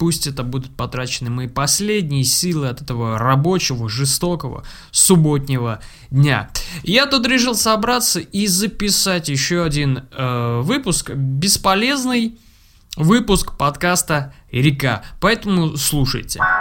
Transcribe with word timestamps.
пусть 0.00 0.26
это 0.26 0.42
будут 0.42 0.74
потрачены 0.74 1.28
мои 1.28 1.46
последние 1.46 2.24
силы 2.24 2.68
от 2.68 2.80
этого 2.80 3.18
рабочего, 3.18 3.86
жестокого, 3.90 4.64
субботнего 4.90 5.80
дня. 6.10 6.48
Я 6.84 7.04
тут 7.04 7.26
решил 7.26 7.54
собраться 7.54 8.18
и 8.18 8.46
записать 8.46 9.28
еще 9.28 9.62
один 9.62 10.04
э, 10.10 10.60
выпуск, 10.62 11.10
бесполезный 11.10 12.38
выпуск 12.96 13.58
подкаста 13.58 14.32
«Река», 14.50 15.02
поэтому 15.20 15.76
слушайте. 15.76 16.38
Из 16.38 16.59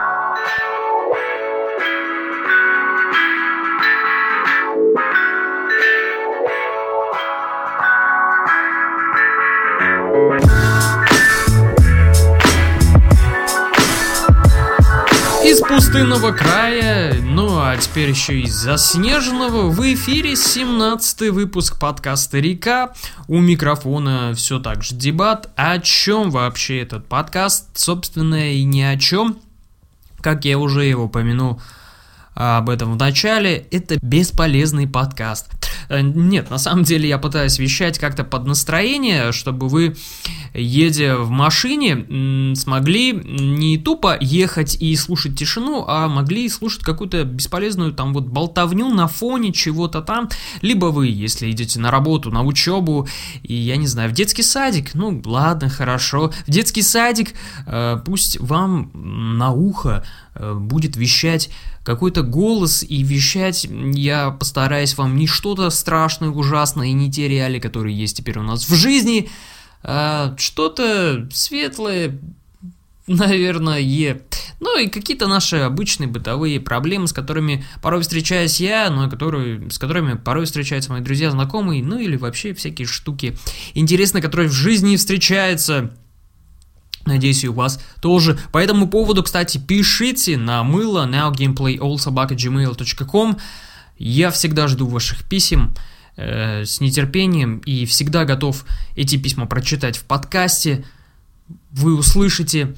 пустынного 15.79 16.33
края, 16.33 17.14
ну 17.21 17.57
а 17.57 17.78
теперь 17.78 18.10
еще 18.10 18.42
и 18.42 18.47
заснеженного, 18.47 19.69
в 19.69 19.79
эфире 19.93 20.36
17 20.36 21.32
выпуск 21.32 21.79
подкаста 21.79 22.39
«Река». 22.39 22.92
У 23.29 23.39
микрофона 23.39 24.33
все 24.36 24.60
так 24.60 24.83
же 24.83 24.93
дебат. 24.93 25.50
О 25.55 25.79
чем 25.79 26.32
вообще 26.32 26.82
этот 26.82 27.07
подкаст? 27.07 27.78
Собственно, 27.78 28.52
и 28.52 28.65
ни 28.65 28.82
о 28.82 28.97
чем. 28.97 29.39
Как 30.19 30.43
я 30.43 30.60
уже 30.60 30.83
его 30.83 31.05
упомянул 31.05 31.61
об 32.33 32.69
этом 32.69 32.91
в 32.91 32.97
начале, 32.97 33.66
это 33.72 33.97
бесполезный 34.02 34.86
подкаст. 34.86 35.58
Э, 35.89 36.02
нет, 36.02 36.50
на 36.50 36.58
самом 36.58 36.84
деле 36.84 37.09
я 37.09 37.17
пытаюсь 37.17 37.59
вещать 37.59 38.00
как-то 38.00 38.23
под 38.23 38.45
настроение, 38.45 39.31
чтобы 39.31 39.67
вы, 39.67 39.95
едя 40.53 41.17
в 41.17 41.30
машине, 41.30 42.56
смогли 42.56 43.11
не 43.14 43.78
тупо 43.78 44.17
ехать 44.20 44.75
и 44.80 44.95
слушать 44.95 45.38
тишину, 45.38 45.86
а 45.88 46.08
могли 46.08 46.47
слушать 46.50 46.83
какую-то 46.83 47.23
бесполезную 47.23 47.94
там 47.94 48.13
вот 48.13 48.25
болтовню 48.25 48.89
на 48.89 49.08
фоне 49.08 49.52
чего-то 49.52 50.02
там. 50.02 50.30
Либо 50.61 50.88
вы, 50.88 51.08
если 51.08 51.50
идете 51.50 51.80
на 51.80 51.91
работу, 51.91 52.31
на 52.31 52.44
учебу, 52.44 53.08
и 53.44 53.53
я 53.53 53.78
не 53.78 53.88
знаю, 53.88 54.09
в 54.09 54.13
детский 54.13 54.44
садик, 54.44 54.94
ну 54.94 55.22
ладно, 55.25 55.69
хорошо, 55.69 56.31
в 56.47 56.52
детский 56.52 56.83
садик, 56.83 57.33
э, 57.66 57.97
пусть 58.06 58.39
вам 58.39 58.91
на 58.94 59.52
ухо 59.52 60.06
э, 60.35 60.53
будет 60.53 60.95
вещать 60.95 61.50
какой-то 61.89 62.21
голос 62.21 62.85
и 62.87 63.01
вещать 63.01 63.67
я 63.67 64.29
постараюсь 64.29 64.95
вам 64.95 65.17
не 65.17 65.25
что-то 65.25 65.71
страшное, 65.71 66.29
ужасное 66.29 66.89
и 66.89 66.93
не 66.93 67.11
те 67.11 67.27
реалии, 67.27 67.59
которые 67.59 67.97
есть 67.97 68.15
теперь 68.15 68.37
у 68.37 68.43
нас 68.43 68.69
в 68.69 68.75
жизни, 68.75 69.27
а 69.81 70.35
что-то 70.37 71.27
светлое, 71.33 72.19
наверное, 73.07 73.81
ну 74.59 74.79
и 74.79 74.87
какие-то 74.87 75.25
наши 75.25 75.55
обычные 75.55 76.07
бытовые 76.07 76.59
проблемы, 76.59 77.07
с 77.07 77.13
которыми 77.13 77.65
порой 77.81 78.01
встречаюсь 78.01 78.59
я, 78.59 78.91
но 78.91 79.09
которые, 79.09 79.71
с 79.71 79.79
которыми 79.79 80.13
порой 80.13 80.45
встречаются 80.45 80.91
мои 80.91 81.01
друзья, 81.01 81.31
знакомые, 81.31 81.83
ну 81.83 81.97
или 81.97 82.17
вообще 82.17 82.53
всякие 82.53 82.85
штуки 82.85 83.35
интересные, 83.73 84.21
которые 84.21 84.47
в 84.47 84.53
жизни 84.53 84.95
встречаются. 84.95 85.91
Надеюсь, 87.05 87.44
и 87.44 87.50
у 87.50 87.53
вас 87.53 87.80
тоже. 88.02 88.39
По 88.52 88.58
этому 88.59 88.88
поводу, 88.88 89.23
кстати, 89.23 89.58
пишите 89.58 90.38
на 90.38 90.64
мыло 90.64 91.08
nowgameplayallsobaka.gmail.com 91.08 93.38
Я 93.97 94.30
всегда 94.31 94.67
жду 94.67 94.88
ваших 94.88 95.28
писем 95.28 95.73
э, 96.17 96.66
с 96.66 96.81
нетерпением 96.81 97.59
и 97.59 97.86
всегда 97.86 98.25
готов 98.25 98.66
эти 98.95 99.17
письма 99.17 99.45
прочитать 99.45 99.95
в 99.97 100.03
подкасте. 100.03 100.83
Вы 101.72 101.97
услышите, 101.97 102.75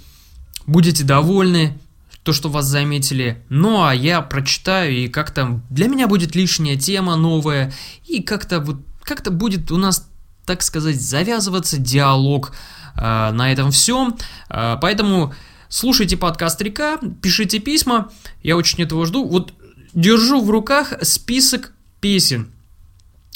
будете 0.65 1.03
довольны, 1.03 1.77
то, 2.23 2.33
что 2.33 2.49
вас 2.49 2.65
заметили. 2.65 3.43
Ну, 3.49 3.83
а 3.83 3.95
я 3.95 4.21
прочитаю, 4.21 4.93
и 4.93 5.07
как-то 5.07 5.61
для 5.69 5.87
меня 5.87 6.07
будет 6.07 6.35
лишняя 6.35 6.77
тема 6.77 7.15
новая, 7.15 7.73
и 8.05 8.21
как-то 8.21 8.59
вот 8.59 8.77
как-то 9.03 9.31
будет 9.31 9.71
у 9.71 9.77
нас, 9.77 10.07
так 10.51 10.63
сказать, 10.63 11.01
завязываться 11.01 11.77
диалог 11.77 12.51
Э, 12.95 13.31
на 13.31 13.51
этом 13.51 13.71
все. 13.71 14.15
Э, 14.49 14.77
поэтому 14.81 15.33
слушайте 15.69 16.17
подкаст 16.17 16.61
Река, 16.61 16.99
пишите 17.21 17.59
письма, 17.59 18.11
я 18.43 18.57
очень 18.57 18.83
этого 18.83 19.05
жду. 19.05 19.25
Вот 19.25 19.53
держу 19.93 20.41
в 20.41 20.49
руках 20.49 20.93
список 21.01 21.73
песен. 21.99 22.51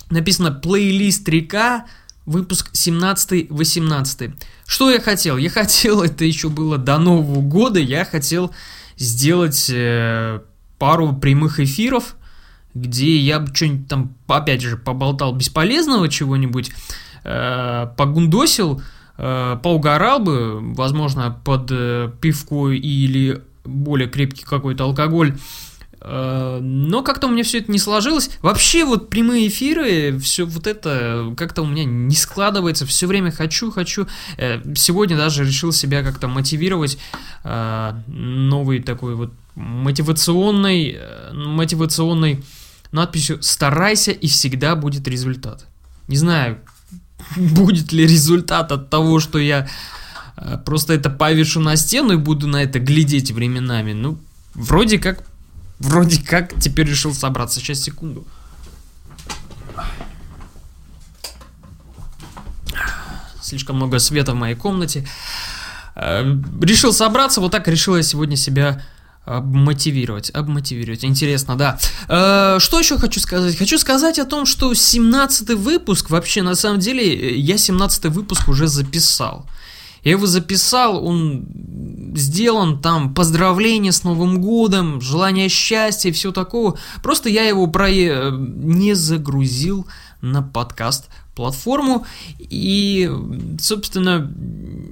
Написано 0.10 0.52
плейлист 0.52 1.28
Река, 1.30 1.86
выпуск 2.26 2.72
17-18. 2.74 4.34
Что 4.66 4.92
я 4.92 5.00
хотел? 5.00 5.38
Я 5.38 5.50
хотел, 5.50 6.02
это 6.04 6.26
еще 6.26 6.50
было 6.50 6.78
до 6.78 6.98
Нового 6.98 7.42
года, 7.42 7.80
я 7.80 8.06
хотел 8.06 8.52
сделать 8.98 9.70
э, 9.70 10.42
пару 10.80 11.14
прямых 11.14 11.60
эфиров, 11.60 12.16
где 12.76 13.18
я 13.18 13.40
бы 13.40 13.56
что-нибудь 13.56 13.88
там, 13.88 14.14
опять 14.28 14.62
же, 14.62 14.78
поболтал 14.78 15.34
бесполезного 15.34 16.10
чего-нибудь, 16.10 16.72
э, 17.24 17.88
погундосил, 17.98 18.82
э, 19.18 19.58
поугарал 19.64 20.20
бы, 20.20 20.74
возможно, 20.76 21.40
под 21.44 21.70
э, 21.72 22.12
пивку 22.22 22.70
или 22.70 23.42
более 23.64 24.10
крепкий 24.10 24.44
какой-то 24.44 24.84
алкоголь. 24.84 25.36
Э, 26.02 26.60
но 26.62 27.02
как-то 27.02 27.28
у 27.28 27.30
меня 27.32 27.44
все 27.44 27.60
это 27.60 27.72
не 27.72 27.80
сложилось. 27.80 28.30
Вообще 28.42 28.84
вот 28.84 29.10
прямые 29.10 29.48
эфиры, 29.48 30.20
все 30.20 30.46
вот 30.46 30.68
это 30.68 31.34
как-то 31.38 31.62
у 31.62 31.66
меня 31.66 31.86
не 31.86 32.16
складывается. 32.16 32.86
Все 32.86 33.08
время 33.08 33.32
хочу, 33.32 33.72
хочу. 33.72 34.06
Э, 34.38 34.60
сегодня 34.76 35.16
даже 35.16 35.46
решил 35.46 35.72
себя 35.72 36.04
как-то 36.04 36.28
мотивировать 36.28 36.98
э, 37.46 37.94
новый 38.08 38.82
такой 38.84 39.16
вот 39.16 39.32
мотивационной, 39.56 41.00
мотивационной 41.32 42.44
надписью 42.96 43.44
«Старайся 43.44 44.12
и 44.12 44.28
всегда 44.28 44.76
будет 44.76 45.08
результат». 45.08 45.66
Не 46.08 46.18
знаю, 46.18 46.60
будет 47.36 47.92
ли 47.92 48.06
результат 48.06 48.72
от 48.72 48.90
того, 48.90 49.20
что 49.20 49.40
я 49.40 49.68
э, 50.38 50.58
просто 50.66 50.94
это 50.94 51.10
повешу 51.10 51.60
на 51.60 51.76
стену 51.76 52.14
и 52.14 52.18
буду 52.18 52.48
на 52.48 52.64
это 52.64 52.80
глядеть 52.80 53.32
временами. 53.32 53.94
Ну, 53.94 54.18
вроде 54.54 55.00
как, 55.00 55.24
вроде 55.80 56.24
как 56.24 56.60
теперь 56.60 56.88
решил 56.88 57.14
собраться. 57.14 57.60
Сейчас, 57.60 57.80
секунду. 57.80 58.26
Слишком 63.42 63.76
много 63.76 64.00
света 64.00 64.34
в 64.34 64.36
моей 64.36 64.56
комнате. 64.56 65.08
Э, 65.96 66.24
решил 66.62 66.94
собраться, 66.94 67.42
вот 67.42 67.52
так 67.52 67.68
решил 67.68 67.96
я 67.96 68.04
сегодня 68.04 68.36
себя 68.36 68.84
Обмотивировать, 69.26 70.30
обмотивировать. 70.30 71.04
Интересно, 71.04 71.56
да. 71.56 71.80
Э, 72.08 72.60
что 72.60 72.80
еще 72.80 72.98
хочу 73.00 73.20
сказать? 73.20 73.58
Хочу 73.58 73.80
сказать 73.80 74.20
о 74.20 74.26
том, 74.26 74.46
что 74.46 74.72
17 74.74 75.50
выпуск, 75.56 76.12
вообще, 76.12 76.44
на 76.44 76.54
самом 76.54 76.80
деле, 76.80 77.36
я 77.36 77.58
17 77.58 78.06
выпуск 78.06 78.48
уже 78.48 78.68
записал. 78.68 79.48
Я 80.04 80.12
его 80.12 80.28
записал, 80.28 81.04
он 81.04 81.48
сделан, 82.16 82.80
там, 82.80 83.16
поздравления 83.16 83.92
с 83.92 84.04
Новым 84.04 84.40
Годом, 84.40 85.02
желание 85.02 85.50
счастья 85.50 86.10
и 86.10 86.12
все 86.12 86.32
такого. 86.32 86.78
Просто 87.02 87.28
я 87.28 87.46
его 87.46 87.66
про... 87.66 87.90
Э, 87.90 88.30
не 88.32 88.94
загрузил 88.94 89.88
на 90.22 90.44
подкаст 90.44 91.10
платформу. 91.36 92.06
И, 92.40 93.12
собственно, 93.60 94.34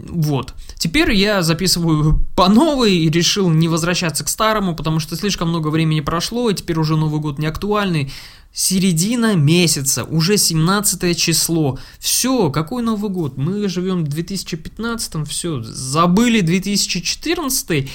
вот. 0.10 0.54
Теперь 0.78 1.14
я 1.14 1.42
записываю 1.42 2.20
по 2.36 2.50
новой 2.50 2.96
и 2.96 3.10
решил 3.10 3.50
не 3.50 3.68
возвращаться 3.68 4.24
к 4.24 4.30
старому, 4.30 4.76
потому 4.76 5.00
что 5.00 5.16
слишком 5.16 5.50
много 5.50 5.70
времени 5.70 6.02
прошло, 6.02 6.50
и 6.50 6.54
теперь 6.54 6.78
уже 6.78 6.96
Новый 6.96 7.20
год 7.20 7.40
не 7.40 7.48
актуальный. 7.48 8.12
Середина 8.56 9.36
месяца, 9.36 10.04
уже 10.04 10.38
17 10.38 11.18
число. 11.18 11.80
Все, 11.98 12.52
какой 12.52 12.84
Новый 12.84 13.10
год? 13.10 13.36
Мы 13.36 13.68
живем 13.68 14.06
в 14.06 14.08
2015, 14.08 15.28
все, 15.28 15.64
забыли 15.64 16.42
2014 16.42 17.90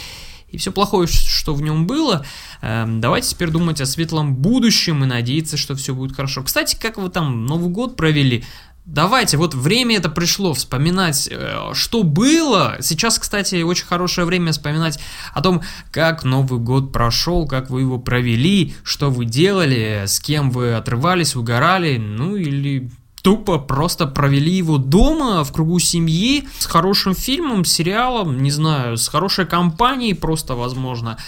и 0.51 0.57
все 0.57 0.73
плохое, 0.73 1.07
что 1.07 1.55
в 1.55 1.63
нем 1.63 1.87
было. 1.87 2.25
Эм, 2.63 3.01
давайте 3.01 3.31
теперь 3.31 3.51
думать 3.51 3.81
о 3.81 3.87
светлом 3.87 4.35
будущем 4.35 5.05
и 5.05 5.07
надеяться, 5.07 5.57
что 5.57 5.75
все 5.75 5.95
будет 5.95 6.17
хорошо. 6.17 6.43
Кстати, 6.43 6.77
как 6.81 6.97
вы 6.97 7.11
там 7.11 7.47
Новый 7.47 7.71
год 7.71 7.97
провели? 7.97 8.45
Давайте, 8.87 9.37
вот 9.37 9.55
время 9.55 9.99
это 9.99 10.09
пришло, 10.09 10.55
вспоминать, 10.55 11.29
э, 11.31 11.73
что 11.75 12.03
было. 12.05 12.79
Сейчас, 12.81 13.19
кстати, 13.19 13.61
очень 13.61 13.85
хорошее 13.85 14.27
время 14.27 14.53
вспоминать 14.53 14.99
о 15.35 15.43
том, 15.43 15.61
как 15.91 16.25
Новый 16.25 16.59
год 16.59 16.91
прошел, 16.91 17.47
как 17.47 17.69
вы 17.69 17.83
его 17.83 17.99
провели, 17.99 18.75
что 18.85 19.11
вы 19.11 19.27
делали, 19.27 20.05
с 20.07 20.21
кем 20.21 20.51
вы 20.51 20.73
отрывались, 20.73 21.37
угорали, 21.37 21.99
ну 21.99 22.35
или 22.35 22.91
тупо 23.23 23.59
просто 23.59 24.07
провели 24.07 24.53
его 24.53 24.79
дома, 24.79 25.45
в 25.45 25.53
кругу 25.53 25.79
семьи, 25.79 26.49
с 26.59 26.67
хорошим 26.67 27.15
фильмом, 27.15 27.65
сериалом, 27.65 28.43
не 28.43 28.51
знаю, 28.51 28.97
с 28.97 29.09
хорошей 29.09 29.47
компанией 29.47 30.15
просто, 30.15 30.55
возможно. 30.55 31.19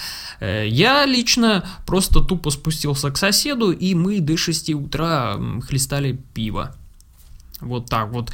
Э, 0.40 0.66
я 0.66 1.06
лично 1.06 1.64
просто 1.87 2.20
тупо 2.20 2.50
спустился 2.50 3.10
к 3.10 3.16
соседу, 3.16 3.70
и 3.70 3.94
мы 3.94 4.20
до 4.20 4.37
6 4.37 4.70
утра 4.75 5.38
хлестали 5.66 6.19
пиво. 6.34 6.75
Вот 7.60 7.87
так 7.87 8.10
вот. 8.10 8.31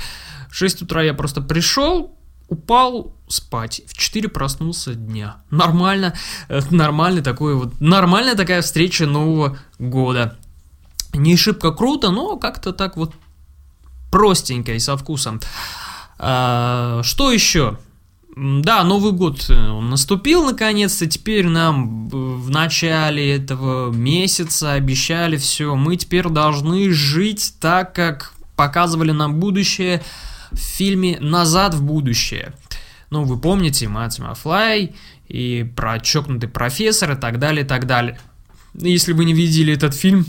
В 0.50 0.54
6 0.54 0.82
утра 0.82 1.02
я 1.02 1.14
просто 1.14 1.40
пришел, 1.40 2.16
упал 2.48 3.12
спать, 3.28 3.82
в 3.86 3.96
4 3.96 4.28
проснулся 4.28 4.94
дня. 4.94 5.36
Нормально, 5.50 6.14
э, 6.48 6.60
нормальный 6.70 7.22
такой 7.22 7.54
вот, 7.54 7.80
нормальная 7.80 8.36
такая 8.36 8.62
встреча 8.62 9.06
Нового 9.06 9.58
года. 9.78 10.36
Не 11.12 11.36
шибко 11.36 11.72
круто, 11.72 12.10
но 12.10 12.36
как-то 12.36 12.72
так 12.72 12.96
вот 12.96 13.14
простенько 14.10 14.78
со 14.78 14.96
вкусом. 14.96 15.40
А, 16.18 17.02
что 17.02 17.30
еще? 17.32 17.78
Да, 18.36 18.84
Новый 18.84 19.12
год 19.12 19.46
э, 19.48 19.80
наступил 19.80 20.44
наконец-то, 20.44 21.06
теперь 21.06 21.46
нам 21.46 22.06
в 22.10 22.50
начале 22.50 23.34
этого 23.34 23.90
месяца 23.90 24.72
обещали 24.72 25.38
все, 25.38 25.74
мы 25.74 25.96
теперь 25.96 26.28
должны 26.28 26.90
жить 26.90 27.54
так, 27.60 27.94
как 27.94 28.34
показывали 28.54 29.12
нам 29.12 29.40
будущее 29.40 30.02
в 30.52 30.58
фильме 30.58 31.18
«Назад 31.18 31.74
в 31.74 31.82
будущее». 31.82 32.52
Ну, 33.08 33.24
вы 33.24 33.38
помните 33.38 33.88
Мати 33.88 34.20
Мафлай 34.20 34.94
и 35.28 35.66
про 35.74 35.98
чокнутый 35.98 36.50
профессор 36.50 37.12
и 37.12 37.16
так 37.16 37.38
далее, 37.38 37.64
и 37.64 37.66
так 37.66 37.86
далее. 37.86 38.18
Если 38.74 39.12
вы 39.14 39.24
не 39.24 39.32
видели 39.32 39.72
этот 39.72 39.94
фильм, 39.94 40.26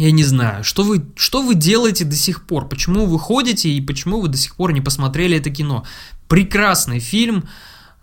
я 0.00 0.12
не 0.12 0.24
знаю, 0.24 0.64
что 0.64 0.82
вы, 0.82 1.04
что 1.14 1.42
вы 1.42 1.54
делаете 1.54 2.06
до 2.06 2.16
сих 2.16 2.46
пор? 2.46 2.66
Почему 2.68 3.04
вы 3.04 3.18
ходите 3.18 3.68
и 3.68 3.82
почему 3.82 4.22
вы 4.22 4.28
до 4.28 4.38
сих 4.38 4.56
пор 4.56 4.72
не 4.72 4.80
посмотрели 4.80 5.36
это 5.36 5.50
кино? 5.50 5.84
Прекрасный 6.26 7.00
фильм, 7.00 7.44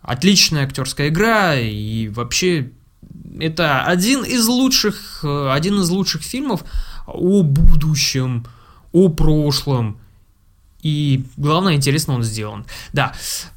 отличная 0.04 0.66
актерская 0.66 1.08
игра 1.10 1.56
и 1.56 2.08
вообще 2.10 2.72
это 3.40 3.84
один 3.84 4.24
из 4.24 4.48
лучших, 4.48 5.22
э, 5.24 5.50
один 5.52 5.80
из 5.82 5.90
лучших 5.90 6.22
фильмов 6.22 6.64
о 7.08 7.42
будущем, 7.42 8.46
о 8.92 9.10
прошлом. 9.10 10.00
И 10.88 11.26
главное, 11.36 11.76
интересно 11.76 12.14
он 12.14 12.24
сделан. 12.24 12.66
Да. 12.94 13.12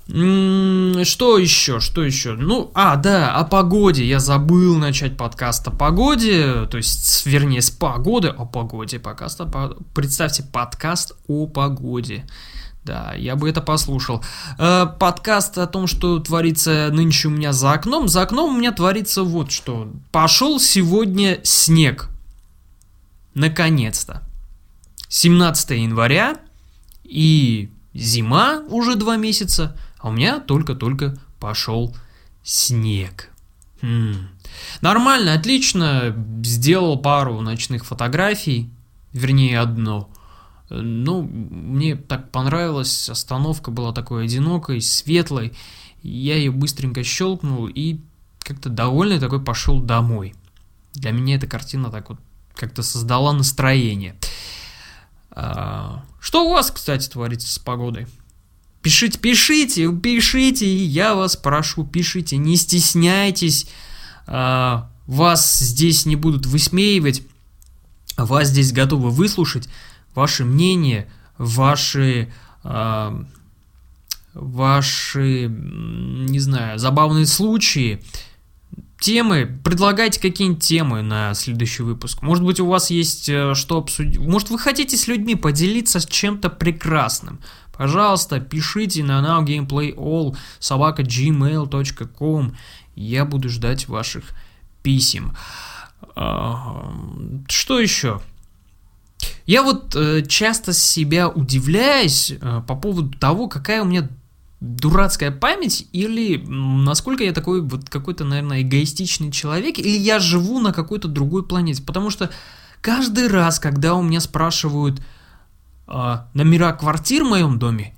Что 0.08 1.38
еще? 1.38 1.78
Что 1.78 2.02
еще? 2.02 2.32
Ну, 2.32 2.72
а, 2.74 2.96
да, 2.96 3.36
о 3.36 3.44
погоде. 3.44 4.04
Я 4.04 4.18
забыл 4.18 4.76
начать 4.78 5.16
подкаст 5.16 5.68
о 5.68 5.70
погоде. 5.70 6.66
То 6.68 6.76
есть, 6.76 7.24
вернее, 7.26 7.62
с 7.62 7.70
погоды 7.70 8.26
о 8.26 8.46
погоде. 8.46 8.98
Подкаст 8.98 9.40
о, 9.42 9.76
представьте, 9.94 10.42
подкаст 10.42 11.14
о 11.28 11.46
погоде. 11.46 12.26
Да, 12.82 13.14
я 13.14 13.36
бы 13.36 13.48
это 13.48 13.60
послушал. 13.60 14.24
Э, 14.58 14.86
подкаст 14.98 15.56
о 15.58 15.68
том, 15.68 15.86
что 15.86 16.18
творится 16.18 16.88
нынче 16.90 17.28
у 17.28 17.30
меня 17.30 17.52
за 17.52 17.74
окном. 17.74 18.08
За 18.08 18.22
окном 18.22 18.56
у 18.56 18.58
меня 18.58 18.72
творится 18.72 19.22
вот 19.22 19.52
что. 19.52 19.92
Пошел 20.10 20.58
сегодня 20.58 21.38
снег. 21.44 22.08
Наконец-то. 23.34 24.22
17 25.08 25.70
января. 25.70 26.36
И 27.10 27.70
зима 27.92 28.62
уже 28.68 28.94
два 28.94 29.16
месяца, 29.16 29.76
а 29.98 30.10
у 30.10 30.12
меня 30.12 30.38
только-только 30.38 31.18
пошел 31.40 31.94
снег. 32.44 33.30
Хм. 33.82 34.28
Нормально, 34.80 35.34
отлично. 35.34 36.14
Сделал 36.44 36.98
пару 36.98 37.40
ночных 37.40 37.84
фотографий, 37.84 38.70
вернее 39.12 39.58
одно. 39.58 40.08
Ну, 40.68 41.22
мне 41.22 41.96
так 41.96 42.30
понравилось, 42.30 43.08
остановка 43.08 43.72
была 43.72 43.92
такой 43.92 44.24
одинокой, 44.24 44.80
светлой. 44.80 45.52
Я 46.02 46.36
ее 46.36 46.52
быстренько 46.52 47.02
щелкнул 47.02 47.66
и 47.66 47.98
как-то 48.38 48.68
довольный 48.68 49.18
такой 49.18 49.42
пошел 49.42 49.80
домой. 49.80 50.34
Для 50.94 51.10
меня 51.10 51.34
эта 51.34 51.48
картина 51.48 51.90
так 51.90 52.10
вот 52.10 52.20
как-то 52.54 52.84
создала 52.84 53.32
настроение. 53.32 54.14
А, 55.32 56.04
что 56.20 56.46
у 56.46 56.52
вас, 56.52 56.70
кстати, 56.70 57.08
творится 57.08 57.48
с 57.48 57.58
погодой? 57.58 58.06
Пишите, 58.82 59.18
пишите, 59.18 59.90
пишите, 59.92 60.84
я 60.84 61.14
вас 61.14 61.36
прошу, 61.36 61.84
пишите, 61.84 62.36
не 62.36 62.56
стесняйтесь, 62.56 63.66
а, 64.26 64.90
вас 65.06 65.58
здесь 65.58 66.06
не 66.06 66.16
будут 66.16 66.46
высмеивать, 66.46 67.22
вас 68.16 68.48
здесь 68.48 68.72
готовы 68.72 69.10
выслушать, 69.10 69.68
ваше 70.14 70.44
мнение, 70.44 71.10
ваши, 71.36 72.32
а, 72.62 73.22
ваши, 74.32 75.48
не 75.48 76.38
знаю, 76.38 76.78
забавные 76.78 77.26
случаи, 77.26 78.02
темы, 79.00 79.58
предлагайте 79.64 80.20
какие-нибудь 80.20 80.62
темы 80.62 81.02
на 81.02 81.34
следующий 81.34 81.82
выпуск. 81.82 82.22
Может 82.22 82.44
быть, 82.44 82.60
у 82.60 82.66
вас 82.66 82.90
есть 82.90 83.28
э, 83.28 83.54
что 83.54 83.78
обсудить. 83.78 84.18
Может, 84.18 84.50
вы 84.50 84.58
хотите 84.58 84.96
с 84.96 85.08
людьми 85.08 85.34
поделиться 85.34 86.00
чем-то 86.06 86.50
прекрасным. 86.50 87.40
Пожалуйста, 87.72 88.40
пишите 88.40 89.02
на 89.02 89.20
nowgameplayall 89.20 90.36
собака 90.58 91.02
gmail.com. 91.02 92.56
Я 92.94 93.24
буду 93.24 93.48
ждать 93.48 93.88
ваших 93.88 94.24
писем. 94.82 95.34
Что 96.14 97.80
еще? 97.80 98.20
Я 99.46 99.62
вот 99.62 99.96
э, 99.96 100.22
часто 100.26 100.72
себя 100.72 101.28
удивляюсь 101.28 102.32
э, 102.32 102.62
по 102.66 102.76
поводу 102.76 103.18
того, 103.18 103.48
какая 103.48 103.82
у 103.82 103.84
меня 103.84 104.08
дурацкая 104.60 105.30
память, 105.30 105.88
или 105.92 106.36
насколько 106.46 107.24
я 107.24 107.32
такой 107.32 107.62
вот 107.62 107.88
какой-то, 107.88 108.24
наверное, 108.24 108.62
эгоистичный 108.62 109.32
человек, 109.32 109.78
или 109.78 109.96
я 109.96 110.18
живу 110.18 110.60
на 110.60 110.72
какой-то 110.72 111.08
другой 111.08 111.46
планете. 111.46 111.82
Потому 111.82 112.10
что 112.10 112.30
каждый 112.82 113.28
раз, 113.28 113.58
когда 113.58 113.94
у 113.94 114.02
меня 114.02 114.20
спрашивают 114.20 115.00
э, 115.88 116.16
номера 116.34 116.72
квартир 116.72 117.24
в 117.24 117.30
моем 117.30 117.58
доме, 117.58 117.94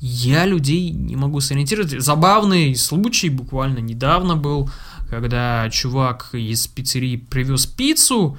я 0.00 0.46
людей 0.46 0.90
не 0.90 1.14
могу 1.14 1.40
сориентировать. 1.40 2.00
Забавный 2.02 2.74
случай 2.74 3.28
буквально 3.28 3.78
недавно 3.78 4.34
был, 4.34 4.68
когда 5.08 5.68
чувак 5.70 6.30
из 6.32 6.66
пиццерии 6.66 7.16
привез 7.16 7.66
пиццу, 7.66 8.38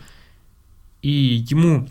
и 1.02 1.46
ему 1.50 1.88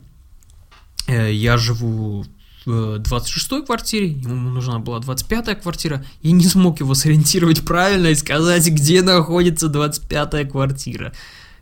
э, 1.07 1.33
я 1.33 1.57
живу 1.57 2.27
26-й 2.67 3.65
квартире, 3.65 4.09
ему 4.09 4.51
нужна 4.51 4.79
была 4.79 4.99
25-я 4.99 5.55
квартира, 5.55 6.05
и 6.23 6.33
не 6.33 6.45
смог 6.45 6.81
его 6.81 6.95
сориентировать 6.95 7.65
правильно 7.65 8.09
и 8.09 8.15
сказать, 8.15 8.67
где 8.69 9.03
находится 9.03 9.69
25-я 9.69 10.45
квартира. 10.45 11.13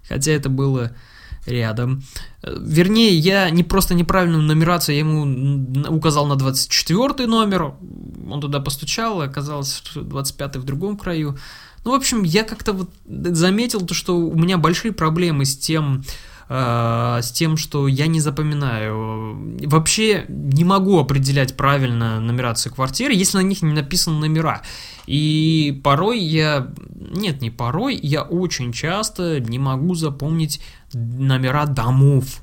Хотя 0.09 0.33
это 0.33 0.49
было 0.49 0.93
рядом. 1.47 2.03
Вернее, 2.43 3.17
я 3.17 3.51
не 3.51 3.65
просто 3.65 3.95
неправильную 3.95 4.43
нумерацию, 4.43 4.95
я 4.95 5.01
ему 5.01 5.67
указал 5.89 6.27
на 6.27 6.37
24 6.37 7.27
номер, 7.27 7.75
он 8.29 8.41
туда 8.41 8.61
постучал, 8.61 9.23
и 9.23 9.27
оказалось, 9.27 9.77
что 9.77 10.03
25 10.03 10.57
в 10.57 10.65
другом 10.65 10.97
краю. 10.97 11.39
Ну, 11.85 11.93
в 11.93 11.95
общем, 11.95 12.23
я 12.23 12.45
как-то 12.45 12.73
вот 12.73 12.91
заметил 13.07 13.81
то, 13.81 13.95
что 13.95 14.19
у 14.19 14.37
меня 14.37 14.59
большие 14.59 14.93
проблемы 14.93 15.45
с 15.45 15.57
тем, 15.57 16.03
э, 16.03 16.28
с 16.49 17.31
тем, 17.33 17.59
что 17.59 17.89
я 17.89 18.07
не 18.07 18.21
запоминаю. 18.21 19.59
Вообще 19.67 20.25
не 20.29 20.65
могу 20.65 20.99
определять 20.99 21.57
правильно 21.57 22.21
нумерацию 22.21 22.73
квартиры, 22.73 23.13
если 23.13 23.37
на 23.37 23.43
них 23.43 23.61
не 23.61 23.75
написаны 23.75 24.19
номера. 24.19 24.63
И 25.07 25.79
порой 25.85 26.21
я... 26.21 26.73
Нет, 26.95 27.43
не 27.43 27.51
порой, 27.51 27.99
я 28.03 28.23
очень 28.23 28.73
часто 28.73 29.41
не 29.41 29.59
могу 29.59 29.95
запомнить 29.95 30.63
номера 30.95 31.67
домов. 31.67 32.43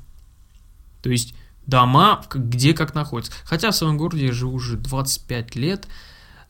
То 1.02 1.10
есть 1.10 1.34
дома, 1.66 2.22
где 2.32 2.74
как 2.74 2.94
находятся. 2.94 3.32
Хотя 3.44 3.72
в 3.72 3.76
своем 3.76 3.98
городе 3.98 4.26
я 4.26 4.32
живу 4.32 4.54
уже 4.54 4.76
25 4.76 5.56
лет, 5.56 5.86
Э, 5.86 5.90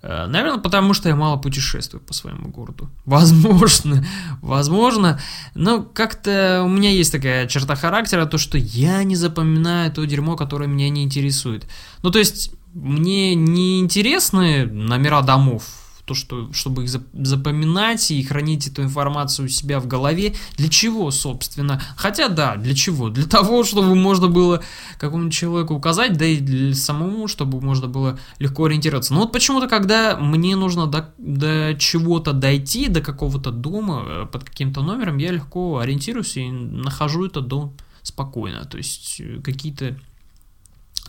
Наверное, 0.03 0.59
потому 0.59 0.95
что 0.95 1.09
я 1.09 1.17
мало 1.17 1.37
путешествую 1.37 2.01
по 2.01 2.15
своему 2.15 2.49
городу. 2.49 2.91
Возможно, 3.05 4.05
возможно. 4.41 5.21
Но 5.55 5.83
как-то 5.83 6.63
у 6.65 6.69
меня 6.69 6.91
есть 6.91 7.11
такая 7.13 7.47
черта 7.47 7.75
характера, 7.75 8.27
то, 8.27 8.39
что 8.39 8.59
я 8.59 9.03
не 9.03 9.17
запоминаю 9.17 9.91
то 9.91 10.05
дерьмо, 10.05 10.37
которое 10.37 10.67
меня 10.67 10.89
не 10.91 11.03
интересует. 11.03 11.67
Ну, 12.03 12.11
то 12.11 12.19
есть, 12.19 12.53
мне 12.75 13.35
не 13.35 13.81
интересны 13.81 14.67
номера 14.67 15.23
домов, 15.23 15.65
то, 16.07 16.15
что, 16.15 16.53
чтобы 16.53 16.85
их 16.85 16.91
запоминать 16.91 18.13
и 18.13 18.23
хранить 18.23 18.69
эту 18.69 18.83
информацию 18.83 19.47
у 19.47 19.49
себя 19.49 19.81
в 19.81 19.89
голове. 19.89 20.35
Для 20.57 20.69
чего, 20.69 21.11
собственно? 21.11 21.83
Хотя, 21.97 22.29
да, 22.29 22.55
для 22.55 22.75
чего? 22.75 23.11
Для 23.11 23.25
того, 23.27 23.65
чтобы 23.65 23.97
можно 23.97 24.29
было 24.29 24.63
какому-нибудь 24.99 25.35
человеку 25.35 25.75
указать, 25.75 26.17
да 26.17 26.25
и 26.25 26.39
для 26.39 26.75
самому, 26.77 27.27
чтобы 27.27 27.61
можно 27.61 27.89
было 27.89 28.19
легко 28.39 28.67
ориентироваться. 28.67 29.15
Но 29.15 29.21
вот 29.21 29.33
почему-то, 29.33 29.67
когда 29.67 30.17
мне 30.17 30.55
нужно 30.55 30.87
до, 30.87 31.13
до 31.19 31.75
чего-то 31.77 32.33
дойти, 32.33 32.87
до 32.87 33.01
какого-то 33.01 33.51
дома 33.51 34.05
э, 34.07 34.27
под 34.31 34.45
каким-то 34.45 34.83
номером, 34.83 35.19
я 35.19 35.33
легко 35.33 35.81
ориентируюсь 35.81 36.37
и 36.37 36.49
нахожу 36.49 37.27
этот 37.27 37.49
дом 37.49 37.77
спокойно. 38.03 38.65
То 38.65 38.79
есть, 38.79 39.21
э, 39.21 39.41
какие-то 39.43 39.97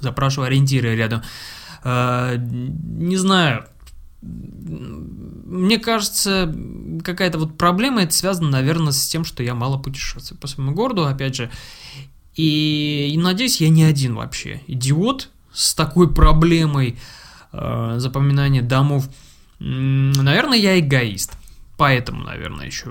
запрашиваю 0.01 0.47
ориентиры 0.47 0.95
рядом. 0.95 1.21
Э, 1.83 2.35
не 2.39 3.17
знаю, 3.17 3.67
мне 4.21 5.77
кажется, 5.79 6.53
какая-то 7.03 7.37
вот 7.39 7.57
проблема, 7.57 8.01
это 8.01 8.13
связано, 8.13 8.49
наверное, 8.49 8.91
с 8.91 9.07
тем, 9.07 9.23
что 9.23 9.43
я 9.43 9.53
мало 9.53 9.77
путешествую 9.77 10.39
по 10.39 10.47
своему 10.47 10.73
городу, 10.73 11.05
опять 11.05 11.35
же. 11.35 11.51
И, 12.35 13.11
и 13.13 13.17
надеюсь, 13.17 13.61
я 13.61 13.69
не 13.69 13.83
один 13.83 14.15
вообще 14.15 14.61
идиот 14.67 15.29
с 15.53 15.73
такой 15.73 16.13
проблемой. 16.13 16.97
э, 17.51 17.95
запоминания 17.97 18.61
домов. 18.61 19.09
Наверное, 19.59 20.57
я 20.57 20.79
эгоист. 20.79 21.33
Поэтому, 21.77 22.23
наверное, 22.23 22.65
еще 22.65 22.89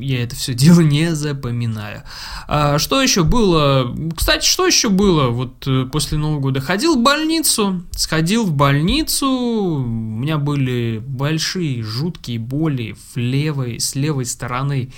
я 0.00 0.24
это 0.24 0.34
все 0.34 0.54
дело 0.62 0.80
не 0.80 1.14
запоминаю. 1.14 2.02
А 2.48 2.78
что 2.78 3.00
еще 3.00 3.22
было? 3.22 3.94
Кстати, 4.16 4.44
что 4.44 4.66
еще 4.66 4.88
было? 4.88 5.28
Вот 5.28 5.66
э, 5.68 5.86
после 5.86 6.18
Нового 6.18 6.40
года 6.40 6.60
ходил 6.60 6.96
в 6.96 7.02
больницу, 7.02 7.82
сходил 7.92 8.44
в 8.44 8.52
больницу. 8.52 9.28
У 9.28 9.86
меня 9.86 10.38
были 10.38 10.98
большие 10.98 11.82
жуткие 11.84 12.40
боли 12.40 12.96
в 13.14 13.16
левой, 13.16 13.78
с 13.78 13.94
левой 13.94 14.26
стороны. 14.26 14.92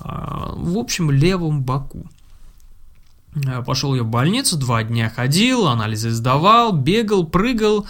А, 0.00 0.54
в 0.56 0.78
общем, 0.78 1.10
левом 1.10 1.62
боку. 1.62 2.06
Пошел 3.66 3.94
я 3.94 4.02
в 4.02 4.08
больницу, 4.08 4.58
два 4.58 4.82
дня 4.84 5.08
ходил, 5.08 5.66
анализы 5.66 6.10
сдавал, 6.10 6.72
бегал, 6.72 7.26
прыгал 7.26 7.86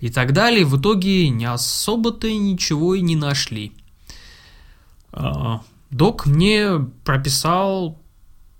и 0.00 0.08
так 0.08 0.32
далее. 0.32 0.64
В 0.64 0.80
итоге 0.80 1.28
не 1.28 1.44
особо-то 1.44 2.30
ничего 2.30 2.94
и 2.94 3.02
не 3.02 3.14
нашли. 3.14 3.72
А, 5.16 5.62
док 5.90 6.26
мне 6.26 6.78
прописал 7.04 7.98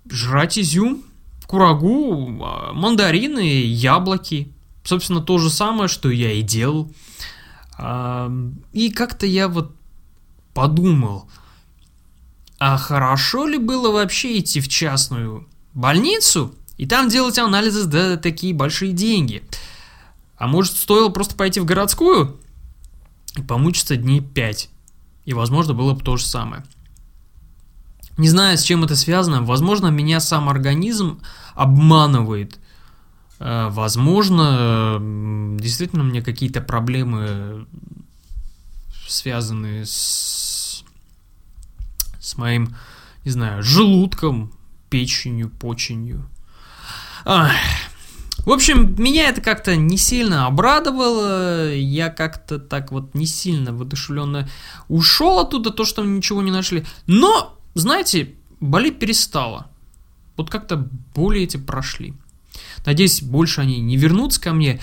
жрать 0.09 0.57
изюм, 0.57 1.03
курагу, 1.45 2.43
а, 2.43 2.73
мандарины, 2.73 3.63
яблоки. 3.63 4.51
Собственно, 4.83 5.21
то 5.21 5.37
же 5.37 5.49
самое, 5.49 5.87
что 5.87 6.09
я 6.09 6.31
и 6.31 6.41
делал. 6.41 6.91
А, 7.77 8.31
и 8.73 8.89
как-то 8.89 9.27
я 9.27 9.47
вот 9.47 9.75
подумал, 10.53 11.29
а 12.57 12.77
хорошо 12.77 13.45
ли 13.45 13.59
было 13.59 13.91
вообще 13.91 14.39
идти 14.39 14.59
в 14.59 14.67
частную 14.67 15.47
больницу 15.75 16.55
и 16.77 16.87
там 16.87 17.07
делать 17.07 17.37
анализы 17.37 17.83
за 17.83 18.17
такие 18.17 18.55
большие 18.55 18.93
деньги? 18.93 19.43
А 20.37 20.47
может, 20.47 20.75
стоило 20.75 21.09
просто 21.09 21.35
пойти 21.35 21.59
в 21.59 21.65
городскую 21.65 22.39
и 23.35 23.43
помучиться 23.43 23.95
дней 23.95 24.21
пять? 24.21 24.69
И, 25.27 25.33
возможно, 25.33 25.73
было 25.73 25.93
бы 25.93 26.01
то 26.01 26.15
же 26.15 26.25
самое. 26.25 26.63
Не 28.17 28.29
знаю, 28.29 28.57
с 28.57 28.63
чем 28.63 28.85
это 28.85 28.95
связано. 28.95 29.43
Возможно, 29.43 29.87
меня 29.87 30.21
сам 30.21 30.47
организм 30.47 31.19
обманывает. 31.53 32.57
Э, 33.39 33.67
возможно, 33.69 34.97
действительно, 35.59 36.05
мне 36.05 36.21
какие-то 36.21 36.61
проблемы 36.61 37.67
связанные 39.05 39.85
с, 39.85 40.85
с 42.17 42.37
моим, 42.37 42.73
не 43.25 43.31
знаю, 43.31 43.63
желудком, 43.63 44.53
печенью, 44.89 45.49
поченью. 45.49 46.25
Ах. 47.25 47.51
В 48.47 48.51
общем, 48.51 48.95
меня 48.97 49.27
это 49.27 49.41
как-то 49.41 49.75
не 49.75 49.97
сильно 49.97 50.45
обрадовало. 50.45 51.73
Я 51.73 52.07
как-то 52.07 52.59
так 52.59 52.93
вот 52.93 53.13
не 53.13 53.25
сильно 53.25 53.73
воодушевленно 53.73 54.47
ушел 54.87 55.39
оттуда, 55.39 55.69
то, 55.69 55.83
что 55.83 56.01
ничего 56.05 56.41
не 56.41 56.49
нашли. 56.49 56.85
Но, 57.07 57.59
знаете, 57.73 58.35
болеть 58.61 58.99
перестало. 58.99 59.67
Вот 60.37 60.49
как-то 60.49 60.87
боли 61.13 61.41
эти 61.41 61.57
прошли. 61.57 62.13
Надеюсь, 62.85 63.21
больше 63.21 63.59
они 63.59 63.81
не 63.81 63.97
вернутся 63.97 64.39
ко 64.39 64.53
мне. 64.53 64.79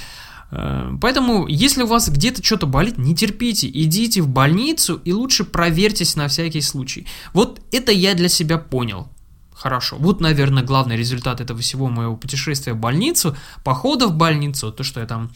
Э, 0.50 0.90
поэтому, 1.00 1.47
если 1.47 1.85
у 1.85 1.87
вас 1.87 2.11
где-то 2.11 2.44
что-то 2.44 2.66
болит, 2.66 2.99
не 2.99 3.16
терпите, 3.16 3.66
идите 3.73 4.21
в 4.21 4.28
больницу 4.28 5.00
и 5.06 5.12
лучше 5.14 5.44
проверьтесь 5.44 6.16
на 6.16 6.28
всякий 6.28 6.61
случай. 6.61 7.06
Вот 7.33 7.62
это 7.73 7.92
я 7.92 8.12
для 8.12 8.28
себя 8.28 8.59
понял. 8.59 9.09
Хорошо. 9.54 9.96
Вот, 9.99 10.20
наверное, 10.20 10.62
главный 10.62 10.96
результат 10.96 11.40
этого 11.40 11.61
всего 11.61 11.88
моего 11.88 12.16
путешествия 12.16 12.73
в 12.73 12.78
больницу, 12.78 13.37
похода 13.62 14.08
в 14.08 14.14
больницу, 14.14 14.73
то, 14.73 14.82
что 14.82 15.00
я 15.00 15.06
там 15.06 15.30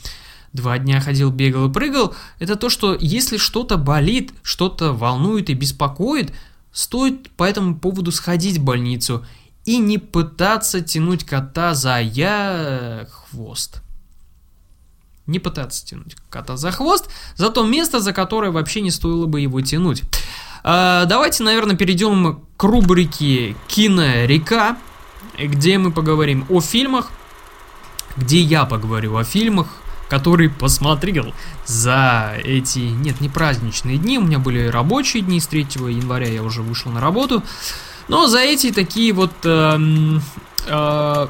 два 0.52 0.78
дня 0.78 1.00
ходил, 1.00 1.30
бегал 1.30 1.70
и 1.70 1.72
прыгал, 1.72 2.14
это 2.38 2.56
то, 2.56 2.68
что 2.68 2.96
если 2.98 3.37
что-то 3.37 3.76
болит, 3.76 4.32
что-то 4.42 4.92
волнует 4.92 5.50
и 5.50 5.54
беспокоит, 5.54 6.32
стоит 6.72 7.30
по 7.30 7.44
этому 7.44 7.76
поводу 7.76 8.12
сходить 8.12 8.58
в 8.58 8.64
больницу 8.64 9.25
и 9.64 9.78
не 9.78 9.98
пытаться 9.98 10.80
тянуть 10.80 11.25
кота 11.25 11.75
за 11.75 12.00
я 12.00 13.06
хвост. 13.10 13.82
Не 15.26 15.38
пытаться 15.38 15.84
тянуть 15.84 16.16
кота 16.30 16.56
за 16.56 16.70
хвост, 16.70 17.08
за 17.37 17.50
то 17.50 17.66
место, 17.66 18.00
за 18.00 18.12
которое 18.12 18.50
вообще 18.50 18.80
не 18.80 18.90
стоило 18.90 19.26
бы 19.26 19.40
его 19.40 19.60
тянуть. 19.60 20.02
А, 20.64 21.04
давайте, 21.04 21.42
наверное, 21.42 21.76
перейдем 21.76 22.47
к 22.58 22.64
рубрике 22.64 23.54
«Кинорека», 23.68 24.76
где 25.38 25.78
мы 25.78 25.92
поговорим 25.92 26.44
о 26.50 26.60
фильмах, 26.60 27.12
где 28.16 28.40
я 28.40 28.64
поговорю 28.64 29.16
о 29.16 29.22
фильмах, 29.22 29.68
которые 30.10 30.50
посмотрел 30.50 31.32
за 31.66 32.34
эти, 32.42 32.80
нет, 32.80 33.20
не 33.20 33.28
праздничные 33.28 33.96
дни, 33.96 34.18
у 34.18 34.22
меня 34.22 34.40
были 34.40 34.66
рабочие 34.66 35.22
дни, 35.22 35.38
с 35.38 35.46
3 35.46 35.68
января 35.88 36.26
я 36.26 36.42
уже 36.42 36.62
вышел 36.62 36.90
на 36.90 37.00
работу, 37.00 37.44
но 38.08 38.26
за 38.26 38.40
эти 38.40 38.72
такие 38.72 39.12
вот 39.12 39.32
э, 39.44 39.78
э, 40.66 41.28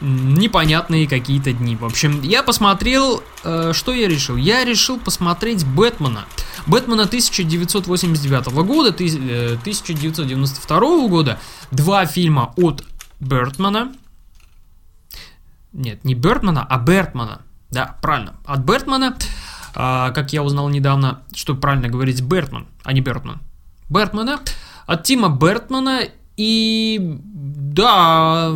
непонятные 0.00 1.08
какие-то 1.08 1.52
дни. 1.52 1.74
В 1.74 1.84
общем, 1.84 2.22
я 2.22 2.44
посмотрел, 2.44 3.24
э, 3.42 3.72
что 3.74 3.92
я 3.92 4.06
решил? 4.06 4.36
Я 4.36 4.64
решил 4.64 5.00
посмотреть 5.00 5.66
Бэтмена. 5.66 6.26
Бэтмена 6.68 7.04
1989 7.04 8.46
года, 8.64 8.90
1992 8.90 10.76
э, 10.76 11.08
года. 11.08 11.38
Два 11.70 12.06
фильма 12.06 12.52
от 12.56 12.84
Бертмана. 13.20 13.92
Нет, 15.72 16.04
не 16.04 16.14
Бертмана, 16.14 16.64
а 16.68 16.78
Бертмана. 16.78 17.42
Да, 17.70 17.96
правильно. 18.00 18.34
От 18.44 18.60
Бертмана. 18.60 19.16
А, 19.74 20.10
как 20.10 20.32
я 20.32 20.42
узнал 20.42 20.68
недавно, 20.68 21.22
что 21.34 21.54
правильно 21.54 21.88
говорить 21.88 22.20
Бертман, 22.20 22.66
а 22.84 22.92
не 22.92 23.00
Бертман. 23.00 23.40
Бертмана. 23.88 24.40
От 24.86 25.04
Тима 25.04 25.28
Бертмана 25.28 26.02
и 26.36 27.18
да, 27.78 28.48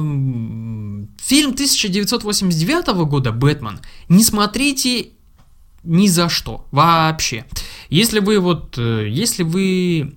фильм 1.21 1.51
1989 1.51 2.87
года 3.07 3.33
«Бэтмен» 3.33 3.81
не 4.09 4.23
смотрите 4.23 5.09
ни 5.83 6.07
за 6.07 6.29
что, 6.29 6.67
вообще. 6.71 7.45
Если 7.93 8.19
вы 8.21 8.39
вот, 8.41 8.79
э, 8.79 9.09
если 9.11 9.43
вы 9.43 10.17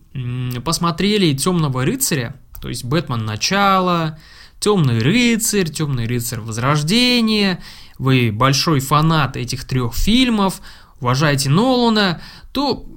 посмотрели 0.64 1.34
«Темного 1.34 1.84
рыцаря», 1.84 2.40
то 2.62 2.70
есть 2.70 2.86
«Бэтмен. 2.86 3.26
Начало», 3.26 4.18
«Темный 4.62 5.00
рыцарь», 5.00 5.70
«Темный 5.70 6.08
рыцарь. 6.08 6.40
Возрождение», 6.40 7.62
вы 7.98 8.32
большой 8.32 8.80
фанат 8.80 9.36
этих 9.36 9.66
трех 9.66 9.94
фильмов, 9.94 10.62
уважаете 11.02 11.50
Нолана, 11.50 12.22
то 12.54 12.88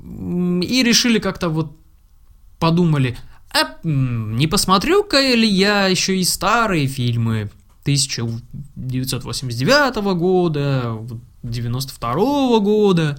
и 0.62 0.85
решили 0.85 1.18
как-то 1.18 1.49
вот 1.49 1.76
подумали, 2.61 3.18
а 3.50 3.78
не 3.82 4.47
посмотрю-ка 4.47 5.35
ли 5.35 5.49
я 5.49 5.88
еще 5.88 6.18
и 6.18 6.23
старые 6.23 6.87
фильмы 6.87 7.50
1989 7.82 9.97
года, 10.14 11.04
92 11.42 12.59
года. 12.61 13.18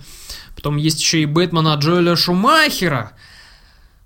Потом 0.56 0.78
есть 0.78 1.00
еще 1.00 1.22
и 1.22 1.26
Бэтмена 1.26 1.76
Джоэля 1.76 2.16
Шумахера. 2.16 3.14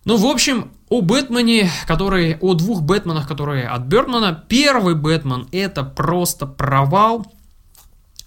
Ну, 0.05 0.17
в 0.17 0.25
общем, 0.25 0.71
о 0.89 1.01
Бэтмене, 1.01 1.71
который, 1.87 2.37
о 2.39 2.53
двух 2.53 2.81
Бэтменах, 2.81 3.27
которые 3.27 3.67
от 3.67 3.83
Бертмана. 3.83 4.43
Первый 4.47 4.95
Бэтмен 4.95 5.47
это 5.51 5.83
просто 5.83 6.45
провал. 6.45 7.33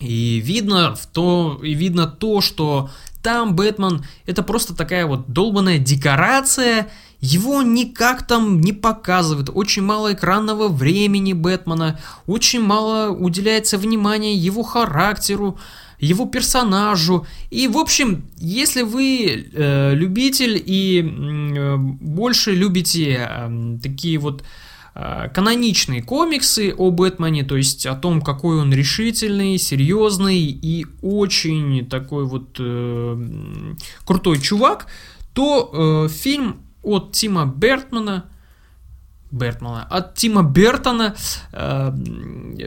И 0.00 0.40
видно, 0.44 0.94
в 0.94 1.06
то, 1.06 1.60
и 1.62 1.74
видно 1.74 2.06
то, 2.06 2.40
что 2.40 2.90
там 3.22 3.54
Бэтмен 3.54 4.04
это 4.26 4.42
просто 4.42 4.74
такая 4.74 5.06
вот 5.06 5.28
долбанная 5.32 5.78
декорация, 5.78 6.88
его 7.26 7.62
никак 7.62 8.26
там 8.26 8.60
не 8.60 8.72
показывают, 8.72 9.50
очень 9.52 9.82
мало 9.82 10.12
экранного 10.12 10.68
времени 10.68 11.32
Бэтмена, 11.32 11.98
очень 12.26 12.60
мало 12.60 13.10
уделяется 13.10 13.78
внимания 13.78 14.34
его 14.36 14.62
характеру, 14.62 15.58
его 15.98 16.26
персонажу. 16.26 17.26
И, 17.50 17.68
в 17.68 17.78
общем, 17.78 18.26
если 18.36 18.82
вы 18.82 19.48
э, 19.52 19.94
любитель 19.94 20.62
и 20.64 21.00
э, 21.02 21.76
больше 21.76 22.52
любите 22.52 23.28
э, 23.28 23.78
такие 23.82 24.18
вот 24.18 24.44
э, 24.94 25.28
каноничные 25.34 26.02
комиксы 26.02 26.74
о 26.76 26.90
Бэтмене, 26.90 27.44
то 27.44 27.56
есть 27.56 27.86
о 27.86 27.94
том, 27.96 28.20
какой 28.20 28.60
он 28.60 28.72
решительный, 28.72 29.58
серьезный 29.58 30.38
и 30.38 30.86
очень 31.02 31.86
такой 31.88 32.24
вот 32.24 32.56
э, 32.60 33.74
крутой 34.04 34.38
чувак, 34.40 34.86
то 35.32 35.70
э, 35.72 36.08
фильм 36.08 36.65
от 36.86 37.12
Тима 37.12 37.46
Бертмана, 37.46 38.24
Бертмана, 39.30 39.86
от 39.90 40.14
Тима 40.14 40.42
Бертона 40.42 41.14
э, 41.52 41.90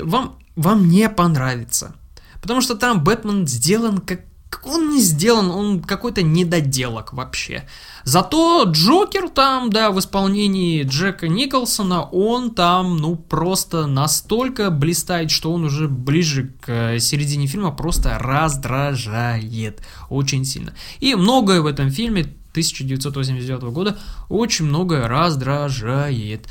вам, 0.03 0.37
вам 0.55 0.89
не 0.89 1.09
понравится. 1.09 1.95
Потому 2.41 2.61
что 2.61 2.75
там 2.75 3.03
Бэтмен 3.03 3.47
сделан 3.47 3.99
как 3.99 4.21
он 4.65 4.89
не 4.89 5.01
сделан, 5.01 5.51
он 5.51 5.81
какой-то 5.81 6.21
недоделок 6.21 7.13
вообще. 7.13 7.67
Зато 8.03 8.65
Джокер 8.67 9.29
там, 9.29 9.69
да, 9.69 9.91
в 9.91 9.99
исполнении 9.99 10.83
Джека 10.83 11.27
Николсона, 11.27 12.03
он 12.03 12.51
там, 12.51 12.97
ну, 12.97 13.15
просто 13.15 13.85
настолько 13.85 14.71
блистает, 14.71 15.31
что 15.31 15.53
он 15.53 15.65
уже 15.65 15.87
ближе 15.87 16.51
к 16.61 16.69
э, 16.69 16.99
середине 16.99 17.47
фильма 17.47 17.71
просто 17.71 18.17
раздражает 18.17 19.81
очень 20.09 20.45
сильно. 20.45 20.73
И 20.99 21.15
многое 21.15 21.61
в 21.61 21.67
этом 21.67 21.91
фильме 21.91 22.33
1989 22.51 23.61
года 23.73 23.97
очень 24.29 24.65
многое 24.65 25.07
раздражает. 25.07 26.47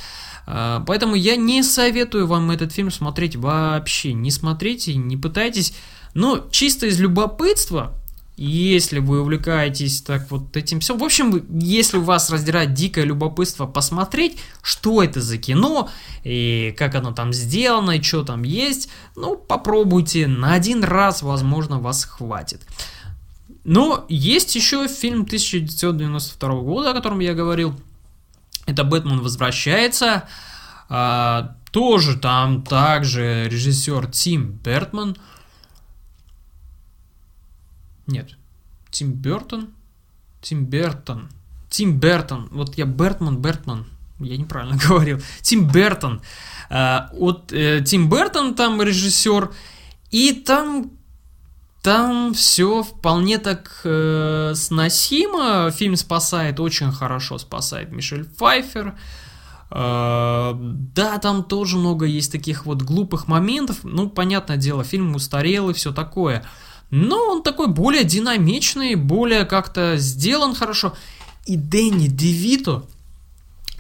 А, 0.46 0.82
поэтому 0.86 1.14
я 1.14 1.36
не 1.36 1.62
советую 1.62 2.26
вам 2.26 2.50
этот 2.50 2.72
фильм 2.72 2.90
смотреть 2.90 3.36
вообще. 3.36 4.12
Не 4.12 4.30
смотрите, 4.30 4.94
не 4.94 5.16
пытайтесь. 5.16 5.74
Но 6.14 6.46
чисто 6.50 6.86
из 6.86 6.98
любопытства, 6.98 7.94
если 8.38 9.00
вы 9.00 9.20
увлекаетесь 9.20 10.00
так 10.00 10.30
вот 10.30 10.56
этим 10.56 10.80
всем, 10.80 10.96
в 10.98 11.04
общем, 11.04 11.44
если 11.60 11.98
у 11.98 12.02
вас 12.02 12.30
раздирает 12.30 12.72
дикое 12.72 13.04
любопытство 13.04 13.66
посмотреть, 13.66 14.38
что 14.62 15.02
это 15.02 15.20
за 15.20 15.38
кино, 15.38 15.90
и 16.24 16.74
как 16.78 16.94
оно 16.94 17.12
там 17.12 17.32
сделано, 17.32 17.92
и 17.92 18.02
что 18.02 18.22
там 18.22 18.44
есть, 18.44 18.88
ну, 19.16 19.36
попробуйте, 19.36 20.28
на 20.28 20.54
один 20.54 20.84
раз, 20.84 21.22
возможно, 21.22 21.78
вас 21.78 22.04
хватит. 22.04 22.62
Но 23.68 24.06
есть 24.08 24.56
еще 24.56 24.88
фильм 24.88 25.22
1992 25.22 26.48
года, 26.62 26.90
о 26.90 26.94
котором 26.94 27.20
я 27.20 27.34
говорил, 27.34 27.78
это 28.66 28.84
«Бэтмен 28.84 29.20
возвращается», 29.20 30.28
а, 30.88 31.56
тоже 31.70 32.18
там 32.18 32.62
также 32.62 33.48
режиссер 33.48 34.06
Тим 34.06 34.52
Бертман– 34.64 35.16
нет. 38.08 38.36
Тим 38.90 39.12
Бертон? 39.12 39.68
Тим 40.40 40.64
Бертон. 40.64 41.28
Тим 41.68 42.00
Бертон. 42.00 42.48
Вот 42.50 42.76
я 42.78 42.86
Бертман, 42.86 43.36
Бертман. 43.36 43.86
Я 44.18 44.36
неправильно 44.36 44.78
говорил. 44.88 45.20
Тим 45.42 45.68
Бертон. 45.68 46.22
А, 46.70 47.10
вот 47.12 47.52
э, 47.52 47.82
Тим 47.84 48.08
Бертон 48.08 48.54
там 48.54 48.82
режиссер. 48.82 49.52
И 50.10 50.32
там 50.32 50.90
там 51.82 52.34
все 52.34 52.82
вполне 52.82 53.38
так 53.38 53.80
э, 53.84 54.52
сносимо. 54.54 55.70
Фильм 55.70 55.96
спасает, 55.96 56.60
очень 56.60 56.90
хорошо 56.90 57.38
спасает 57.38 57.92
Мишель 57.92 58.24
Пфайфер. 58.24 58.98
Э, 59.70 60.54
да, 60.56 61.18
там 61.18 61.44
тоже 61.44 61.76
много 61.76 62.04
есть 62.06 62.32
таких 62.32 62.66
вот 62.66 62.82
глупых 62.82 63.28
моментов. 63.28 63.78
Ну, 63.84 64.10
понятное 64.10 64.56
дело, 64.56 64.82
фильм 64.82 65.14
устарел 65.14 65.70
и 65.70 65.74
все 65.74 65.92
такое. 65.92 66.44
Но 66.90 67.16
он 67.30 67.42
такой 67.42 67.68
более 67.68 68.04
динамичный, 68.04 68.94
более 68.94 69.44
как-то 69.44 69.96
сделан 69.98 70.54
хорошо. 70.54 70.94
И 71.46 71.56
Дэнни 71.56 72.08
Девито, 72.08 72.84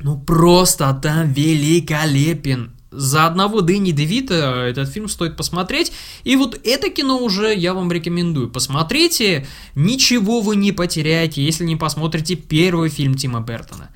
ну 0.00 0.18
просто 0.18 0.94
там 1.02 1.32
великолепен. 1.32 2.77
За 2.90 3.26
одного 3.26 3.60
Дэнни 3.60 3.90
Девита 3.90 4.64
этот 4.66 4.88
фильм 4.88 5.08
стоит 5.08 5.36
посмотреть. 5.36 5.92
И 6.24 6.36
вот 6.36 6.58
это 6.64 6.88
кино 6.88 7.18
уже 7.18 7.54
я 7.54 7.74
вам 7.74 7.92
рекомендую. 7.92 8.48
Посмотрите, 8.48 9.46
ничего 9.74 10.40
вы 10.40 10.56
не 10.56 10.72
потеряете, 10.72 11.44
если 11.44 11.64
не 11.64 11.76
посмотрите 11.76 12.34
первый 12.34 12.88
фильм 12.88 13.14
Тима 13.14 13.40
Бертона. 13.40 13.90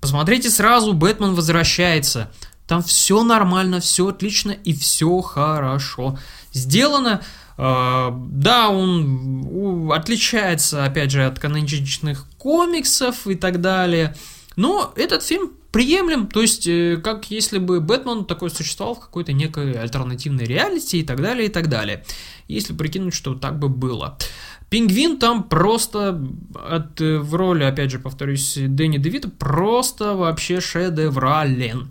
Посмотрите 0.00 0.48
сразу 0.48 0.94
«Бэтмен 0.94 1.34
возвращается». 1.34 2.30
Там 2.66 2.82
все 2.82 3.24
нормально, 3.24 3.80
все 3.80 4.08
отлично 4.08 4.52
и 4.52 4.72
все 4.72 5.20
хорошо. 5.20 6.18
Сделано 6.52 7.20
а, 7.62 8.16
да, 8.30 8.70
он 8.70 9.92
отличается, 9.92 10.84
опять 10.86 11.10
же, 11.10 11.26
от 11.26 11.38
каноничных 11.38 12.24
комиксов 12.38 13.26
и 13.26 13.34
так 13.34 13.60
далее. 13.60 14.16
Но 14.56 14.94
этот 14.96 15.22
фильм 15.22 15.50
приемлем, 15.72 16.26
то 16.26 16.42
есть, 16.42 16.66
э, 16.66 16.96
как 17.02 17.30
если 17.30 17.58
бы 17.58 17.80
Бэтмен 17.80 18.24
такой 18.24 18.50
существовал 18.50 18.94
в 18.94 19.00
какой-то 19.00 19.32
некой 19.32 19.72
альтернативной 19.72 20.44
реальности 20.44 20.96
и 20.96 21.02
так 21.02 21.20
далее, 21.20 21.46
и 21.46 21.50
так 21.50 21.68
далее. 21.68 22.04
Если 22.48 22.72
прикинуть, 22.72 23.14
что 23.14 23.34
так 23.34 23.58
бы 23.58 23.68
было. 23.68 24.18
Пингвин 24.68 25.18
там 25.18 25.44
просто 25.44 26.20
от, 26.54 27.00
э, 27.00 27.18
в 27.18 27.34
роли, 27.34 27.64
опять 27.64 27.90
же, 27.90 27.98
повторюсь, 27.98 28.54
Дэнни 28.56 28.98
Девита 28.98 29.28
просто 29.28 30.14
вообще 30.14 30.60
шедеврален. 30.60 31.90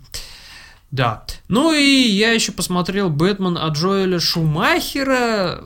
Да. 0.90 1.24
Ну 1.48 1.72
и 1.72 2.08
я 2.08 2.32
еще 2.32 2.52
посмотрел 2.52 3.10
Бэтмен 3.10 3.56
от 3.56 3.74
Джоэля 3.76 4.18
Шумахера. 4.18 5.62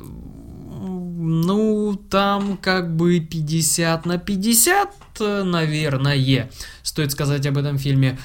Ну, 1.27 1.95
там 2.11 2.57
как 2.57 2.95
бы 2.97 3.21
50 3.21 4.07
на 4.07 4.19
50, 4.19 5.21
наверное, 5.45 6.51
стоит 6.83 7.13
сказать 7.13 7.47
об 7.47 7.59
этом 7.59 7.79
фильме. 7.79 8.19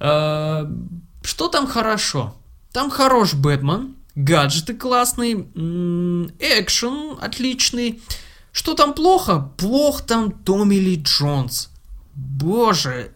Э, 0.00 0.66
что 1.22 1.48
там 1.48 1.66
хорошо? 1.66 2.34
Там 2.72 2.90
хорош 2.90 3.34
Бэтмен, 3.34 3.94
гаджеты 4.14 4.74
классные, 4.74 5.34
экшен 6.38 7.16
отличный. 7.20 8.02
Что 8.52 8.74
там 8.74 8.94
плохо? 8.94 9.50
Плох 9.56 10.02
там 10.02 10.32
Томми 10.32 10.74
Ли 10.74 10.96
Джонс. 10.96 11.70
Боже, 12.14 13.12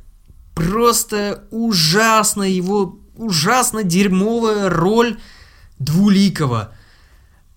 просто 0.54 1.44
ужасно 1.50 2.42
его 2.44 2.98
ужасно 3.16 3.82
дерьмовая 3.82 4.68
роль 4.68 5.18
Двуликова. 5.78 6.73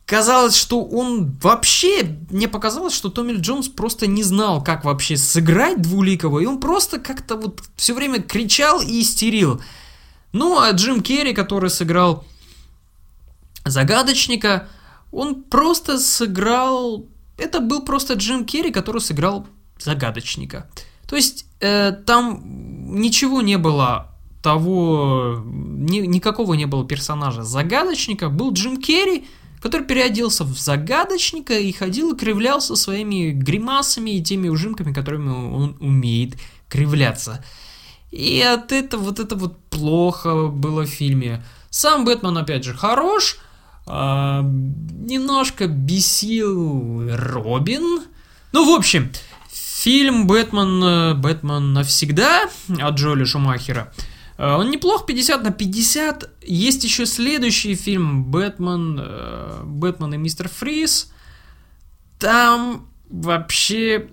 Казалось, 0.08 0.56
что 0.56 0.86
он 0.86 1.38
вообще... 1.43 2.17
Мне 2.30 2.48
показалось, 2.48 2.93
что 2.93 3.10
Томми 3.10 3.34
Джонс 3.34 3.67
просто 3.67 4.08
не 4.08 4.24
знал, 4.24 4.63
как 4.63 4.86
вообще 4.86 5.17
сыграть 5.17 5.82
Двуликова, 5.82 6.39
и 6.39 6.46
он 6.46 6.62
просто 6.62 6.98
как-то 6.98 7.36
вот 7.36 7.62
все 7.76 7.93
время 7.93 8.22
кричал 8.22 8.82
и 8.82 9.02
истерил. 9.02 9.62
Ну, 10.32 10.60
а 10.60 10.72
Джим 10.72 11.02
Керри, 11.02 11.34
который 11.34 11.70
сыграл 11.70 12.24
Загадочника, 13.65 14.70
он 15.12 15.43
просто 15.43 16.00
сыграл... 16.00 17.06
Это 17.38 17.60
был 17.60 17.82
просто 17.84 18.13
Джим 18.13 18.46
Керри, 18.46 18.72
который 18.72 19.02
сыграл 19.02 19.46
Загадочника. 19.78 20.70
То 21.06 21.17
есть 21.17 21.46
э, 21.60 21.91
там 21.91 22.41
ничего 22.96 23.41
не 23.41 23.58
было 23.58 24.12
того, 24.41 25.43
ни, 25.46 26.00
никакого 26.00 26.54
не 26.54 26.65
было 26.65 26.88
персонажа 26.88 27.43
загадочника, 27.43 28.30
был 28.30 28.54
Джим 28.54 28.82
Керри, 28.82 29.28
который 29.62 29.86
переоделся 29.86 30.43
в 30.43 30.58
загадочника 30.58 31.58
и 31.58 31.72
ходил 31.72 32.13
и 32.13 32.17
кривлялся 32.17 32.76
своими 32.76 33.32
гримасами 33.32 34.12
и 34.12 34.24
теми 34.24 34.50
ужимками, 34.50 34.93
которыми 34.93 35.30
он 35.30 35.78
умеет 35.80 36.36
кривляться. 36.70 37.43
И 38.12 38.41
от 38.41 38.72
этого 38.72 39.04
вот 39.04 39.20
это 39.20 39.36
вот 39.36 39.58
плохо 39.70 40.48
было 40.48 40.86
в 40.86 40.89
фильме. 40.89 41.43
Сам 41.70 42.06
Бэтмен, 42.06 42.38
опять 42.38 42.63
же, 42.63 42.74
хорош, 42.74 43.38
а, 43.86 44.41
немножко 44.41 45.67
бесил 45.67 47.10
Робин. 47.15 48.04
Ну, 48.54 48.74
в 48.74 48.78
общем, 48.78 49.12
фильм 49.52 50.28
«Бэтмен, 50.28 51.20
Бэтмен 51.20 51.74
навсегда» 51.74 52.50
от 52.80 52.96
Джоэля 52.96 53.26
Шумахера– 53.26 53.93
он 54.38 54.69
неплох, 54.69 55.06
50 55.06 55.43
на 55.43 55.52
50. 55.52 56.30
Есть 56.43 56.84
еще 56.84 57.06
следующий 57.06 57.76
фильм 57.76 58.26
«Бэтмен», 58.26 59.00
э, 59.02 59.62
«Бэтмен 59.63 60.13
и 60.13 60.17
мистер 60.17 60.47
Фриз». 60.47 61.12
Там 62.19 62.88
вообще... 63.10 64.10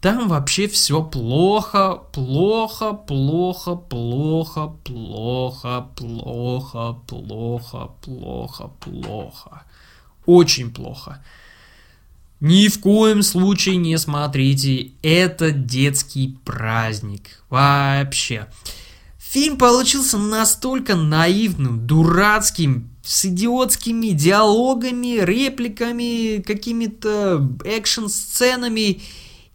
Там 0.00 0.28
вообще 0.28 0.68
все 0.68 1.02
плохо, 1.02 2.00
плохо, 2.12 2.92
плохо, 2.92 3.76
плохо, 3.76 4.76
плохо, 4.84 5.88
плохо, 5.96 6.96
плохо, 7.06 7.90
плохо, 8.02 8.70
плохо. 8.80 9.64
Очень 10.26 10.72
плохо. 10.72 11.24
Ни 12.40 12.68
в 12.68 12.80
коем 12.80 13.22
случае 13.22 13.76
не 13.76 13.96
смотрите, 13.96 14.92
это 15.02 15.52
детский 15.52 16.38
праздник. 16.44 17.42
Вообще. 17.48 18.46
Фильм 19.18 19.56
получился 19.56 20.18
настолько 20.18 20.96
наивным, 20.96 21.86
дурацким, 21.86 22.90
с 23.02 23.24
идиотскими 23.24 24.08
диалогами, 24.08 25.20
репликами, 25.20 26.42
какими-то 26.42 27.56
экшн-сценами 27.64 29.00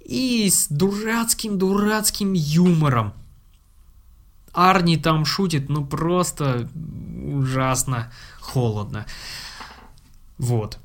и 0.05 0.49
с 0.49 0.67
дурацким-дурацким 0.69 2.33
юмором. 2.33 3.13
Арни 4.53 4.97
там 4.97 5.25
шутит, 5.25 5.69
ну 5.69 5.85
просто 5.85 6.69
ужасно 7.23 8.11
холодно. 8.39 9.05
Вот. 10.37 10.79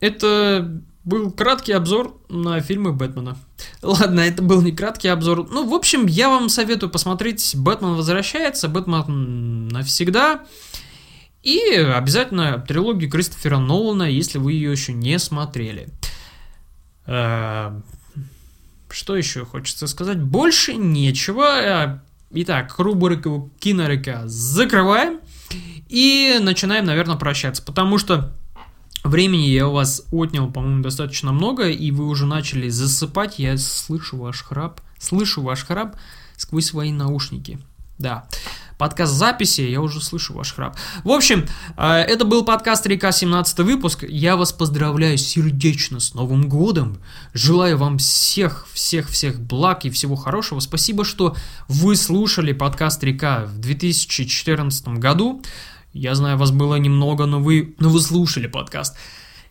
Это 0.00 0.82
был 1.04 1.30
краткий 1.30 1.72
обзор 1.72 2.20
на 2.28 2.60
фильмы 2.60 2.92
Бэтмена. 2.92 3.38
Ладно, 3.82 4.20
это 4.20 4.42
был 4.42 4.60
не 4.60 4.72
краткий 4.72 5.08
обзор. 5.08 5.48
Ну, 5.50 5.66
в 5.66 5.72
общем, 5.72 6.06
я 6.06 6.28
вам 6.28 6.48
советую 6.48 6.90
посмотреть 6.90 7.54
«Бэтмен 7.56 7.94
возвращается», 7.94 8.68
«Бэтмен 8.68 9.68
навсегда». 9.68 10.44
И 11.42 11.58
обязательно 11.76 12.58
трилогию 12.58 13.10
Кристофера 13.10 13.58
Нолана, 13.58 14.02
если 14.02 14.38
вы 14.38 14.52
ее 14.52 14.70
еще 14.70 14.92
не 14.92 15.18
смотрели. 15.18 15.88
Э, 17.06 17.80
что 18.90 19.16
еще 19.16 19.46
хочется 19.46 19.86
сказать? 19.86 20.20
Больше 20.20 20.74
нечего. 20.74 21.60
Э, 21.60 22.00
итак, 22.32 22.74
рубрику 22.78 23.50
Кинорека 23.60 24.22
закрываем. 24.26 25.20
И 25.88 26.38
начинаем, 26.42 26.84
наверное, 26.84 27.16
прощаться. 27.16 27.62
Потому 27.62 27.96
что 27.96 28.36
времени 29.08 29.46
я 29.48 29.68
у 29.68 29.72
вас 29.72 30.02
отнял, 30.12 30.50
по-моему, 30.50 30.82
достаточно 30.82 31.32
много. 31.32 31.68
И 31.68 31.90
вы 31.90 32.06
уже 32.06 32.26
начали 32.26 32.68
засыпать. 32.68 33.38
Я 33.38 33.56
слышу 33.56 34.16
ваш 34.16 34.42
храп. 34.42 34.80
Слышу 34.98 35.42
ваш 35.42 35.64
храп 35.64 35.96
сквозь 36.36 36.66
свои 36.66 36.92
наушники. 36.92 37.58
Да 37.98 38.28
подкаст 38.78 39.12
записи, 39.12 39.62
я 39.62 39.82
уже 39.82 40.00
слышу 40.00 40.32
ваш 40.32 40.54
храп. 40.54 40.76
В 41.04 41.10
общем, 41.10 41.46
э, 41.76 41.86
это 41.86 42.24
был 42.24 42.44
подкаст 42.44 42.86
Река 42.86 43.12
17 43.12 43.58
выпуск. 43.58 44.04
Я 44.08 44.36
вас 44.36 44.52
поздравляю 44.52 45.18
сердечно 45.18 46.00
с 46.00 46.14
Новым 46.14 46.48
годом. 46.48 46.98
Желаю 47.34 47.76
вам 47.76 47.98
всех, 47.98 48.66
всех, 48.72 49.08
всех 49.08 49.40
благ 49.40 49.84
и 49.84 49.90
всего 49.90 50.14
хорошего. 50.14 50.60
Спасибо, 50.60 51.04
что 51.04 51.34
вы 51.66 51.96
слушали 51.96 52.52
подкаст 52.52 53.02
Река 53.02 53.44
в 53.46 53.58
2014 53.58 54.88
году. 54.88 55.42
Я 55.92 56.14
знаю, 56.14 56.36
вас 56.36 56.50
было 56.50 56.76
немного, 56.76 57.26
но 57.26 57.40
вы, 57.40 57.74
но 57.78 57.88
вы 57.88 58.00
слушали 58.00 58.46
подкаст. 58.46 58.96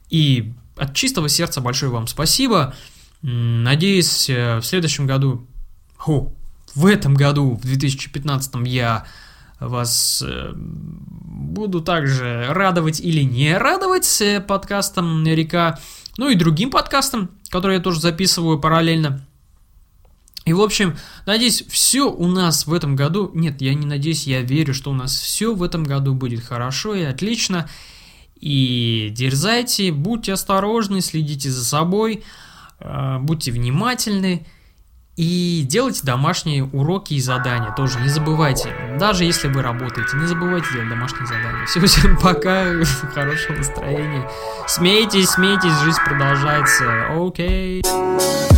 И 0.10 0.54
от 0.76 0.93
чистого 0.93 1.30
сердца 1.30 1.62
большое 1.62 1.91
вам 1.91 2.08
спасибо. 2.08 2.73
Надеюсь, 3.21 4.30
э, 4.30 4.58
в 4.60 4.65
следующем 4.65 5.08
году... 5.08 5.47
Ху, 5.97 6.34
в 6.76 6.86
этом 6.86 7.15
году, 7.15 7.56
в 7.56 7.62
2015, 7.62 8.56
я 8.67 9.06
вас 9.60 10.23
э, 10.26 10.52
буду 10.56 11.82
также 11.82 12.45
радовать 12.50 13.00
или 13.00 13.23
не 13.23 13.58
радовать 13.58 14.06
с 14.06 14.39
подкастом 14.47 15.26
«Река», 15.26 15.80
ну 16.17 16.30
и 16.30 16.36
другим 16.36 16.69
подкастом, 16.69 17.32
который 17.50 17.78
я 17.78 17.82
тоже 17.82 18.00
записываю 18.00 18.60
параллельно. 18.60 19.26
И, 20.47 20.53
в 20.53 20.62
общем, 20.62 20.95
надеюсь, 21.25 21.65
все 21.67 22.10
у 22.10 22.25
нас 22.25 22.67
в 22.67 22.73
этом 22.73 22.95
году... 22.95 23.29
Нет, 23.33 23.62
я 23.62 23.73
не 23.73 23.86
надеюсь, 23.86 24.25
я 24.25 24.41
верю, 24.41 24.73
что 24.73 24.91
у 24.91 24.93
нас 24.93 25.13
все 25.13 25.53
в 25.53 25.62
этом 25.62 25.83
году 25.83 26.13
будет 26.13 26.41
хорошо 26.41 26.95
и 26.95 27.03
отлично. 27.03 27.67
И 28.39 29.10
дерзайте, 29.12 29.91
будьте 29.91 30.31
осторожны, 30.31 31.01
следите 31.01 31.49
за 31.51 31.65
собой, 31.65 32.23
э, 32.79 33.17
будьте 33.19 33.51
внимательны. 33.51 34.45
И 35.17 35.65
делайте 35.67 36.01
домашние 36.03 36.63
уроки 36.63 37.15
и 37.15 37.19
задания 37.19 37.73
тоже, 37.73 37.99
не 37.99 38.07
забывайте. 38.07 38.73
Даже 38.97 39.25
если 39.25 39.49
вы 39.49 39.62
работаете, 39.62 40.15
не 40.15 40.27
забывайте 40.27 40.67
делать 40.71 40.89
домашние 40.89 41.25
задания. 41.25 41.65
Все, 41.65 41.86
всем 41.86 42.17
пока, 42.17 42.71
хорошего 43.13 43.57
настроения. 43.57 44.29
Смейтесь, 44.65 45.27
смейтесь, 45.27 45.77
жизнь 45.83 45.99
продолжается. 46.05 47.07
Окей. 47.17 47.81
Okay. 47.81 48.56